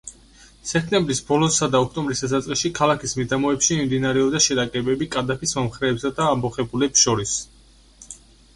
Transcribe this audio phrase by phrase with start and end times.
[0.67, 7.39] სექტემბრის ბოლოსა და ოქტომბრის დასაწყისში, ქალაქის მიდამოებში მიმდინარეობდა შეტაკებები კადაფის მომხრეებსა და ამბოხებულებს შორის.